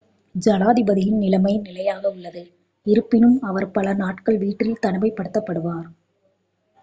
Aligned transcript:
ஜனாதிபதியின் 0.35 1.17
நிலைமை 1.17 1.53
நிலையாக 1.57 2.03
உள்ளது 2.09 2.43
இருப்பினும் 2.85 3.37
அவர் 3.41 3.67
பல 3.71 3.93
நாட்கள் 3.93 4.37
வீட்டில் 4.37 4.79
தனிமைப்படுத்தப்படுவார் 4.81 5.89